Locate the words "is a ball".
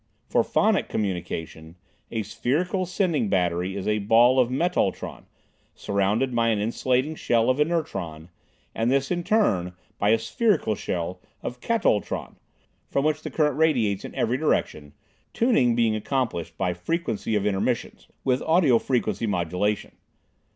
3.75-4.39